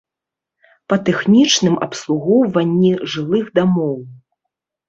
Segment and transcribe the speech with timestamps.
[0.93, 3.97] Па тэхнічным абслугоўванні жылых дамоў.